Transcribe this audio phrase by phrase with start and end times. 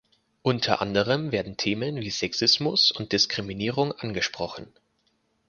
[0.41, 4.65] Unter anderem werden Themen wie Sexismus und Diskriminierung angesprochen.